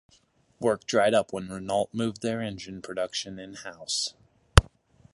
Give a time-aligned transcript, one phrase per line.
[0.59, 4.15] Work dried up when Renault moved their engine production in-house.